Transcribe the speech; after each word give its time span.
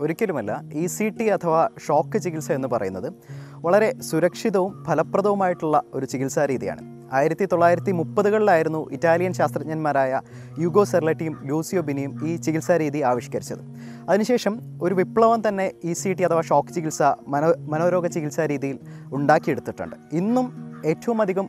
ഒരിക്കലുമല്ല 0.00 0.62
E 0.72 0.86
C 0.86 1.08
T 1.08 1.24
അഥവാ 1.24 1.68
shock 1.86 2.18
ചികിത്സ 2.18 2.52
എന്ന് 2.52 2.68
പറയുന്നത് 2.68 3.12
വളരെ 3.54 4.00
സുരക്ഷിതവും 4.00 4.84
ഫലപ്രദവുമായിട്ടുള്ള 4.84 5.82
ഒരു 5.94 6.06
ചികിത്സാ 6.06 6.44
രീതിയാണ്. 6.44 6.98
ആയിരത്തി 7.12 7.44
തൊള്ളായിരത്തി 7.44 7.92
മുപ്പതുകളിലായിരുന്നു 7.92 8.90
ഇറ്റാലിയൻ 8.92 9.32
ശാസ്ത്രജ്ഞന്മാരായ 9.32 10.20
യുഗോ 10.58 10.84
സെർലറ്റിയും 10.84 11.40
ലൂസിയോ 11.44 11.82
ബിനിയും 11.82 12.28
ഈ 12.28 12.36
ചികിത്സാ 12.36 12.76
രീതി 12.76 12.98
ആവിഷ്കരിച്ചത്. 12.98 13.58
അതിനുശേഷം 14.08 14.60
ഒരു 14.82 14.94
വിപ്ലവം 14.94 15.48
തന്നെ 15.48 15.72
ഇ 15.84 15.92
സി 15.92 16.12
ടി 16.12 16.22
അഥവാ 16.22 16.40
ഷോക്ക് 16.40 16.68
ചികിത്സ 16.68 17.02
മനോ 17.28 17.54
മനോരോഗ 17.58 18.06
ചികിത്സാ 18.06 18.46
രീതിയിൽ 18.46 18.78
ഉണ്ടാക്കിയെടുത്തിട്ടുണ്ട്. 19.12 19.96
ഇന്നും 20.12 20.52
ഏറ്റവും 20.86 21.22
അധികം 21.22 21.48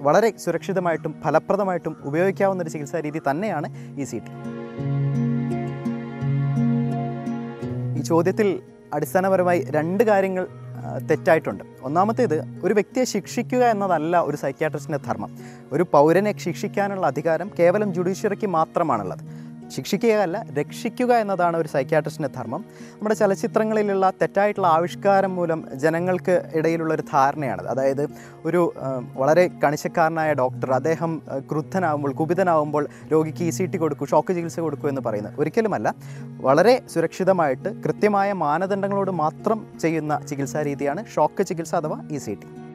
വളരെ 0.00 0.30
സുരക്ഷിതമായിട്ടും 0.44 1.14
ഫലപ്രദമായിട്ടും 1.24 1.96
ഉപയോഗിക്കാവുന്ന 2.04 2.62
ഒരു 2.62 2.70
ചികിത്സാ 2.70 3.00
രീതി 3.00 3.20
തന്നെയാണ് 3.30 3.68
ഇ 4.00 4.04
സി 4.04 4.18
ടി. 4.18 4.32
ഈ 7.98 8.02
ചോദ്യത്തിൽ 8.02 8.48
അടിസ്ഥാനപരമായി 8.94 9.60
രണ്ട് 9.76 10.04
കാര്യങ്ങൾ 10.04 10.44
തെറ്റായിട്ടുണ്ട്. 11.10 11.64
ഒന്നാമത്തേത് 11.82 12.36
ഒരു 12.64 12.74
വ്യക്തിയെ 12.74 13.04
ശിക്ഷിക്കുക 13.04 13.64
എന്നതല്ല 13.64 14.20
ഒരു 14.20 14.36
സൈക്യാട്രിസ്റ്റിന്റെ 14.36 15.00
ധർമ്മം. 15.08 15.30
ഒരു 15.72 15.84
പൗരനെ 15.92 16.38
ശിക്ഷിക്കാനുള്ള 16.38 17.06
അധികാരം 17.06 17.50
കേവലം 17.58 17.94
ജുഡീഷ്യറിക്ക് 17.94 18.46
മാത്രമാണുള്ളത്. 18.46 19.22
ശിക്ഷിക്കുകയല്ല 19.70 20.44
രക്ഷിക്കുക 20.58 21.12
എന്നതാണ് 21.14 21.56
ഒരു 21.56 21.68
സൈക്യാട്രിസ്റ്റിന്റെ 21.68 22.38
ധർമ്മം. 22.38 22.64
നമ്മുടെ 22.92 23.14
ചലച്ചിത്രങ്ങളിലുള്ള 23.14 24.12
തെറ്റായിട്ടുള്ള 24.22 24.66
ആവിഷ്കാരം 24.66 25.34
മൂലം 25.36 25.68
ജനങ്ങൾക്ക് 25.74 26.50
ഇടയിലുള്ള 26.54 26.94
ഒരു 26.94 27.04
ധാരണയാണത്. 27.12 27.68
അതായത് 27.68 28.06
ഒരു 28.44 28.62
വളരെ 29.16 29.50
കണിശക്കാരനായ 29.64 30.32
ഡോക്ടർ 30.34 30.72
അദ്ദേഹം 30.72 31.22
ക്രുദ്ധനാവുമ്പോൾ 31.50 32.12
കുപിതനാവുമ്പോൾ 32.12 32.86
രോഗിക്ക് 33.12 33.44
ഇ 33.44 33.50
സി 33.50 33.64
ടി 33.64 33.76
കൊടുക്കൂ 33.76 34.06
ഷോക്ക് 34.06 34.34
ചികിത്സ 34.34 34.60
കൊടുക്കൂ 34.60 34.88
എന്ന് 34.88 35.00
പറയുന്നത്. 35.00 35.40
ഒരിക്കലുമല്ല. 35.40 35.94
വളരെ 36.40 36.82
സുരക്ഷിതമായിട്ട് 36.94 37.68
കൃത്യമായ 37.82 38.32
മാനദണ്ഡങ്ങളോട് 38.32 39.10
മാത്രം 39.10 39.66
ചെയ്യുന്ന 39.80 40.20
ചികിത്സാ 40.30 40.62
രീതിയാണ് 40.62 41.04
ഷോക്ക് 41.16 41.46
ചികിത്സ 41.46 41.74
അഥവാ 41.74 42.00
ഇ 42.10 42.18
സി 42.18 42.34
ടി. 42.42 42.69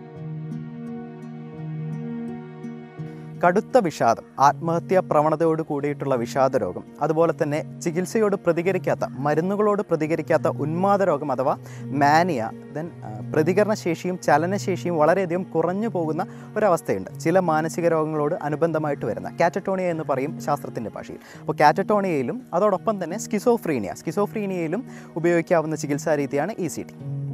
കടുത്ത 3.45 3.77
വിഷാദം 3.77 4.23
ആത്മഹത്യാ 4.39 4.99
പ്രവണതയോട് 4.99 5.61
കൂടിയിട്ടുള്ള 5.61 6.15
വിഷാദ 6.15 6.57
രോഗം 6.57 6.83
അതുപോലെ 7.01 7.33
തന്നെ 7.43 7.79
ചികിത്സയോട് 7.79 8.35
പ്രതികരിക്കാത്ത 8.35 8.99
മരുന്നുകളോട് 9.09 9.81
പ്രതികരിക്കാത്ത 9.81 10.47
ഉന്മാദ 10.47 11.03
രോഗം 11.03 11.31
അഥവാ 11.31 11.57
മാനിയ 11.81 12.49
ദെൻ 12.75 12.91
പ്രതികരണശേഷിയും 13.33 14.19
ചലനശേഷിയും 14.19 14.97
വളരെയധികം 14.97 15.43
കുറഞ്ഞു 15.43 15.87
പോകുന്ന 15.87 16.27
ഒരവസ്ഥയുണ്ട്. 16.57 17.19
ചില 17.19 17.39
മാനസിക 17.39 17.87
രോഗങ്ങളോട് 17.87 18.35
അനുബന്ധമായിട്ട് 18.41 19.05
വരുന്ന 19.05 19.37
കാറ്ററ്റോണിയ 19.41 19.89
എന്ന് 19.89 20.03
പറയും 20.09 20.41
ശാസ്ത്രത്തിന്റെ 20.41 20.91
ഭാഷയിൽ. 20.95 21.19
അപ്പോൾ 21.39 21.53
കാറ്ററ്റോണിയയിലും 21.59 22.41
അതോടൊപ്പം 22.53 23.03
തന്നെ 23.03 23.19
സ്കിസോഫ്രീനിയ 23.19 23.93
സ്കിസോഫ്രീനിയയിലും 23.93 24.83
ഉപയോഗിക്കാവുന്ന 25.15 25.75
ചികിത്സാ 25.75 26.15
രീതിയാണ് 26.15 26.51
ഇ 26.59 26.67
സി 26.67 26.81
ടി. 26.81 27.24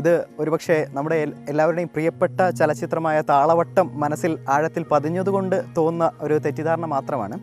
ഇത് 0.00 0.12
ഒരുപക്ഷെ 0.40 0.76
നമ്മുടെ 0.96 1.16
എല്ലാവരുടെയും 1.52 1.90
പ്രിയപ്പെട്ട 1.94 2.38
ചലച്ചിത്രമായ 2.58 3.18
താളവട്ടം 3.30 3.86
മനസ്സിൽ 4.02 4.32
ആഴത്തിൽ 4.54 4.82
പതിഞ്ഞതുകൊണ്ട് 4.92 5.56
തോന്നുന്ന 5.76 6.08
ഒരു 6.26 6.36
തെറ്റിദ്ധാരണ 6.44 6.86
മാത്രമാണ്. 6.96 7.36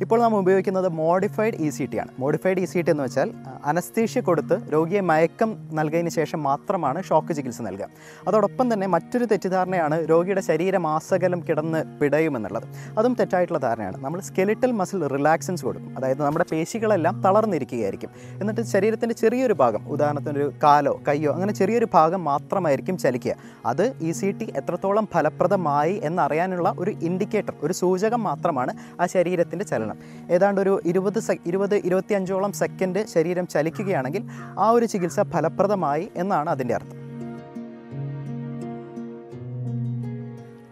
ഇപ്പോൾ 0.00 0.20
നാം 0.20 0.38
ഉപയോഗിക്കുന്നത് 0.38 0.88
മോഡിഫൈഡ് 0.88 1.54
ഇ 1.54 1.70
സി 1.70 1.84
ടി 1.84 1.96
ആണ്. 1.96 2.08
മോഡിഫൈഡ് 2.18 2.58
ഇ 2.58 2.64
സി 2.64 2.80
ടി 2.80 2.90
എന്ന് 2.90 3.02
വെച്ചാൽ 3.02 3.32
അനസ്തീഷ്യ 3.64 4.20
കൊടുത്ത് 4.20 4.72
രോഗിയെ 4.72 5.00
മയക്കം 5.00 5.56
നൽകിയതിന് 5.72 6.10
ശേഷം 6.10 6.42
മാത്രമാണ് 6.42 7.02
ഷോക്ക് 7.02 7.32
ചികിത്സ 7.32 7.62
നൽകുക. 7.62 7.88
അതോടൊപ്പം 8.28 8.72
തന്നെ 8.72 8.86
മറ്റൊരു 8.86 9.24
തെറ്റിദ്ധാരണയാണ് 9.24 10.08
രോഗിയുടെ 10.10 10.40
ശരീരം 10.40 10.86
ആസകലം 10.86 11.40
കിടന്ന് 11.48 11.98
പിടയുമെന്നുള്ളത്. 12.00 12.62
അതും 12.98 13.14
തെറ്റായിട്ടുള്ള 13.14 13.58
ധാരണയാണ്. 13.58 14.04
നമ്മൾ 14.04 14.20
സ്കെലിറ്റൽ 14.20 14.70
മസിൽ 14.70 15.06
റിലാക്സൻസ് 15.06 15.64
കൊടുക്കും. 15.64 15.98
അതായത് 15.98 16.22
നമ്മുടെ 16.22 16.44
പേശികളെല്ലാം 16.52 17.22
തളർന്നിരിക്കുകയായിരിക്കും. 17.22 18.10
എന്നിട്ട് 18.40 18.60
ശരീരത്തിന്റെ 18.60 19.14
ചെറിയൊരു 19.14 19.52
ഭാഗം 19.52 19.88
ഉദാഹരണത്തിന് 19.88 20.38
ഒരു 20.38 20.52
കാലോ 20.62 21.00
കയ്യോ 21.08 21.32
അങ്ങനെ 21.32 21.52
ചെറിയൊരു 21.52 21.88
ഭാഗം 21.94 22.24
മാത്രമായിരിക്കും 22.24 22.98
ചലിക്കുക. 22.98 23.34
അത് 23.66 23.92
ഇ 24.00 24.12
സി 24.12 24.30
ടി 24.30 24.52
എത്രത്തോളം 24.56 25.08
ഫലപ്രദമായി 25.14 26.00
എന്നറിയാനുള്ള 26.04 26.74
ഒരു 26.78 26.90
ഇൻഡിക്കേറ്റർ 26.90 27.52
ഒരു 27.62 27.72
സൂചകം 27.72 28.22
മാത്രമാണ് 28.22 28.74
ആ 29.00 29.06
ശരീരത്തിന്റെ 29.06 29.64
ചലനം. 29.64 29.85
ഏതാണ്ട് 30.30 30.60
ഒരു 30.60 30.80
ഇരുപത് 30.84 31.18
സെ 31.18 31.36
ഇരുപത് 31.46 31.74
ഇരുപത്തിയഞ്ചോളം 31.74 32.52
സെക്കൻഡ് 32.52 33.06
ശരീരം 33.06 33.46
ചലിക്കുകയാണെങ്കിൽ 33.46 34.24
ആ 34.58 34.70
ഒരു 34.70 34.84
ചികിത്സ 34.84 35.20
ഫലപ്രദമായി 35.20 36.08
എന്നാണ് 36.16 36.50
അതിന്റെ 36.50 36.74
അർത്ഥം. 36.74 37.05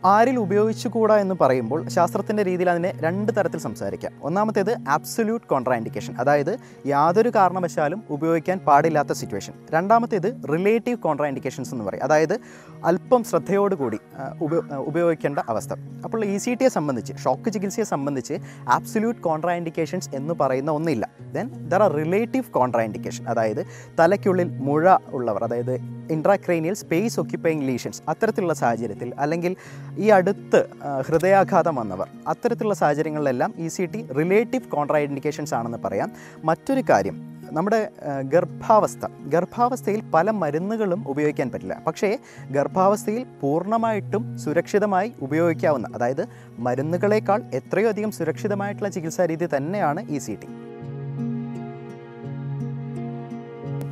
ആരിൽ 0.05 0.39
ഉപയോഗിച്ചുകൂടാ 0.39 1.17
എന്ന് 1.17 1.35
പറയുമ്പോൾ 1.41 1.89
ശാസ്ത്രത്തിന്റെ 1.89 2.43
രീതിയിൽ 2.43 2.71
അതിനെ 2.71 2.93
രണ്ട് 3.01 3.33
തരത്തിൽ 3.37 3.59
സംസാരിക്കാം. 3.59 4.13
ഒന്നാമത്തേത് 4.23 4.77
ആബ്സല്യൂട്ട് 4.89 5.47
കോൺട്രാൻഡിക്കേഷൻ 5.47 6.15
അതായത് 6.15 6.59
യാതൊരു 6.87 7.29
കാരണവശാലും 7.35 8.03
ഉപയോഗിക്കാൻ 8.11 8.59
പാടില്ലാത്ത 8.59 9.13
സിറ്റുവേഷൻ 9.13 9.53
രണ്ടാമത്തേത് 9.73 10.43
റിലേറ്റീവ് 10.53 10.99
കോൺട്രാൻഡിക്കേഷൻസ് 10.99 11.75
എന്ന് 11.75 11.85
പറയും. 11.85 12.05
അതായത് 12.05 12.39
അല്പം 12.85 13.25
ശ്രദ്ധയോടുകൂടി 13.25 13.99
ഉപയോ 14.41 14.61
ഉപ- 14.61 14.75
ഉപയോഗിക്കേണ്ട 14.75 15.39
അവസ്ഥ. 15.49 15.73
അപ്പോൾ 16.05 16.25
ഇ 16.25 16.39
സി 16.39 16.55
ടിയെ 16.55 16.69
സംബന്ധിച്ച് 16.69 17.13
ഷോക്ക് 17.25 17.53
ചികിത്സയെ 17.53 17.85
സംബന്ധിച്ച് 17.85 18.35
ആബ്സല്യൂട്ട് 18.69 19.21
കോൺട്രാൻഡിക്കേഷൻസ് 19.21 20.11
എന്ന് 20.15 20.35
പറയുന്ന 20.35 20.71
ഒന്നില്ല. 20.71 21.09
Then 21.33 21.69
there 21.69 21.83
are 21.83 21.93
relative 21.93 22.45
contraindication 22.45 23.29
അതായത് 23.29 23.67
തലയ്ക്കുള്ളിൽ 24.01 24.59
മുഴ 24.59 24.97
ഉള്ളവർ 25.13 25.45
അതായത് 25.45 25.75
ഇൻട്രാക്രൈനിയൽ 26.11 26.75
സ്പേസ് 26.75 27.21
ഒക്യുപ്പയിങ് 27.21 27.69
ലീഷൻസ് 27.69 28.03
അത്തരത്തിലുള്ള 28.09 28.55
സാഹചര്യത്തിൽ 28.55 29.15
അല്ലെങ്കിൽ 29.19 29.57
ഈ 29.99 30.09
അടുത്ത് 30.09 30.67
ഹൃദയാഘാതം 31.09 31.77
വന്നവർ. 31.77 32.09
അത്തരത്തിലുള്ള 32.29 32.75
സാഹചര്യങ്ങളിലെല്ലാം 32.75 33.55
E 33.57 33.69
C 33.69 33.87
T 33.87 34.07
relative 34.13 34.63
contraindications 34.63 35.55
ആണെന്ന് 35.55 35.79
പറയാം. 35.85 36.13
മറ്റൊരു 36.45 36.85
കാര്യം 36.91 37.35
നമ്മുടെ 37.53 37.91
ഗർഭാവസ്ഥ. 38.23 39.07
ഗർഭാവസ്ഥയിൽ 39.29 40.03
പല 40.15 40.31
മരുന്നുകളും 40.31 41.09
ഉപയോഗിക്കാൻ 41.09 41.51
പറ്റില്ല. 41.51 41.83
പക്ഷേ 41.87 42.19
ഗർഭാവസ്ഥയിൽ 42.51 43.27
പൂർണമായിട്ടും 43.41 44.39
സുരക്ഷിതമായി 44.39 45.13
ഉപയോഗിക്കാവുന്ന 45.23 45.89
അതായത് 45.95 46.27
മരുന്നുകളേക്കാൾ 46.59 47.43
എത്രയോ 47.55 47.89
അധികം 47.89 48.11
സുരക്ഷിതമായിട്ടുള്ള 48.11 48.89
ചികിത്സാ 48.89 49.27
രീതി 49.27 49.49
തന്നെയാണ് 49.57 50.11
ഇ 50.11 50.19
സി 50.19 50.39
ടി 50.43 50.49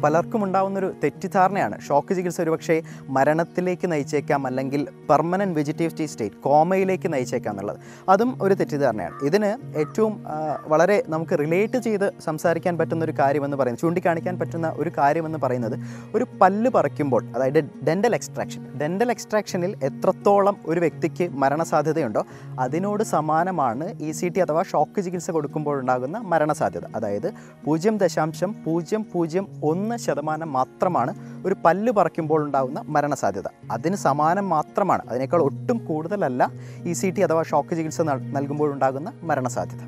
പലർക്കും 0.05 0.45
ഉണ്ടാകുന്നൊരു 0.45 0.95
തെറ്റിദ്ധാരണയാണ്. 1.05 1.81
ഷോക്ക് 1.81 2.15
ചികിത്സ 2.15 2.41
ഒരുപക്ഷെ 2.41 2.83
മരണത്തിലേക്ക് 3.09 3.93
നയിച്ചേക്കാം 3.93 4.47
അല്ലെങ്കിൽ 4.47 4.89
പെർമനന്റ് 5.11 5.57
വെജിറ്റേറ്റീവ് 5.59 6.09
സ്റ്റേറ്റ് 6.09 6.37
കോമയിലേക്ക് 6.37 7.13
നയിച്ചേക്കാം 7.13 7.53
എന്നുള്ളത്. 7.53 7.79
അതും 8.09 8.39
ഒരു 8.43 8.55
തെറ്റിദ്ധാരണയാണ്. 8.55 9.17
ഇതിന് 9.25 9.79
ഏറ്റവും 9.79 10.25
വളരെ 10.67 11.05
നമുക്ക് 11.09 11.39
റിലേറ്റ് 11.39 11.79
ചെയ്ത് 11.79 12.07
സംസാരിക്കാൻ 12.25 12.79
പറ്റുന്ന 12.79 13.05
ഒരു 13.05 13.15
കാര്യമെന്ന് 13.19 13.57
പറയുന്നത് 13.57 13.83
ചൂണ്ടിക്കാണിക്കാൻ 13.83 14.39
പറ്റുന്ന 14.39 14.69
ഒരു 14.77 14.91
കാര്യമെന്ന് 14.99 15.39
പറയുന്നത് 15.39 15.77
ഒരു 16.15 16.27
പല്ല് 16.41 16.71
പറിക്കുമ്പോൾ 16.71 17.25
അതായത് 17.37 17.61
ഡെന്റൽ 17.89 18.15
എക്സ്ട്രാക്ഷൻ. 18.15 18.63
ഡെന്റൽ 18.81 19.11
എക്സ്ട്രാക്ഷനിൽ 19.11 19.73
എത്രത്തോളം 19.83 20.57
ഒരു 20.67 20.81
വ്യക്തിക്ക് 20.81 21.29
മരണസാധ്യതയുണ്ടോ 21.43 22.25
അതിനോട് 22.61 23.03
സമാനമാണ് 23.03 23.87
ഇ 24.03 24.11
സി 24.11 24.29
ടി 24.29 24.41
അഥവാ 24.41 24.63
ഷോക്ക് 24.63 25.01
ചികിത്സ 25.01 25.31
കൊടുക്കുമ്പോഴുണ്ടാകുന്ന 25.31 26.19
മരണസാധ്യത. 26.19 26.87
അതായത് 26.97 27.29
പൂജ്യം 27.65 27.97
ദശാംശം 27.99 28.55
പൂജ്യം 28.65 29.07
പൂജ്യം 29.13 29.47
ഒന്ന് 29.65 29.92
ശതമാനം 29.97 30.53
മാത്രമാണ് 30.53 31.15
ഒരു 31.47 31.57
പല്ല് 31.65 31.93
പറിക്കുമ്പോൾ 31.93 32.45
ഉണ്ടാകുന്ന 32.45 32.85
മരണസാധ്യത. 32.87 33.45
അതിന് 33.71 33.97
സമാനം 33.97 34.49
മാത്രമാണ് 34.49 35.03
അതിനേക്കാൾ 35.09 35.43
ഒട്ടും 35.43 35.85
കൂടുതലല്ല 35.85 36.51
ഇ 36.85 36.93
സി 36.93 37.11
ടി 37.11 37.21
അഥവാ 37.21 37.43
ഷോക്ക് 37.43 37.75
ചികിത്സ 37.75 38.01
നൽ- 38.01 38.35
നൽകുമ്പോഴുണ്ടാകുന്ന 38.35 39.13
മരണസാധ്യത. 39.23 39.81